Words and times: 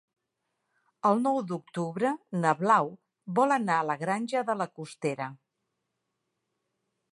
El 1.09 1.19
nou 1.25 1.35
d'octubre 1.51 2.13
na 2.45 2.55
Blau 2.63 2.89
vol 3.41 3.55
anar 3.59 3.77
a 3.81 3.85
la 3.91 3.99
Granja 4.07 4.43
de 4.51 4.59
la 4.63 4.69
Costera. 4.81 5.31